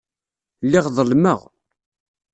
[0.65, 1.39] Lliɣ ḍelmeɣ.